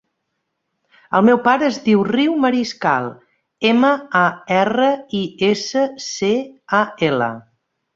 El 1.19 1.27
meu 1.27 1.39
pare 1.47 1.67
es 1.73 1.77
diu 1.89 2.01
Riu 2.09 2.33
Mariscal: 2.47 3.11
ema, 3.75 3.95
a, 4.25 4.27
erra, 4.59 4.91
i, 5.23 5.25
essa, 5.55 5.89
ce, 6.13 6.37
a, 6.83 6.87
ela. 7.15 7.35